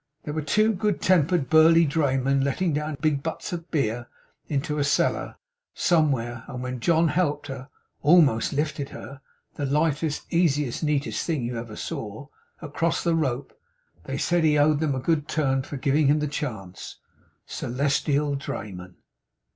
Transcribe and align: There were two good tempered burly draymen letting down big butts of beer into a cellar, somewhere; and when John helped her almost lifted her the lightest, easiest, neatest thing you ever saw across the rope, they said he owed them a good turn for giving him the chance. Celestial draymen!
There 0.23 0.33
were 0.33 0.41
two 0.41 0.73
good 0.73 0.99
tempered 0.99 1.47
burly 1.47 1.85
draymen 1.85 2.43
letting 2.43 2.73
down 2.73 2.97
big 3.01 3.21
butts 3.21 3.53
of 3.53 3.69
beer 3.69 4.07
into 4.47 4.79
a 4.79 4.83
cellar, 4.83 5.35
somewhere; 5.75 6.43
and 6.47 6.63
when 6.63 6.79
John 6.79 7.09
helped 7.09 7.45
her 7.49 7.69
almost 8.01 8.51
lifted 8.51 8.89
her 8.89 9.21
the 9.57 9.67
lightest, 9.67 10.23
easiest, 10.33 10.81
neatest 10.83 11.23
thing 11.23 11.43
you 11.43 11.55
ever 11.55 11.75
saw 11.75 12.29
across 12.63 13.03
the 13.03 13.13
rope, 13.13 13.53
they 14.05 14.17
said 14.17 14.43
he 14.43 14.57
owed 14.57 14.79
them 14.79 14.95
a 14.95 14.99
good 14.99 15.27
turn 15.27 15.61
for 15.61 15.77
giving 15.77 16.07
him 16.07 16.17
the 16.17 16.27
chance. 16.27 16.97
Celestial 17.45 18.33
draymen! 18.35 18.95